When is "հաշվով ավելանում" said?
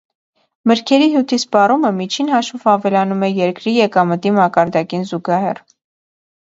2.35-3.23